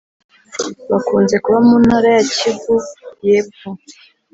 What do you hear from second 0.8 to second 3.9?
bakunze kuba mu Ntara ya Kivu y’Epfo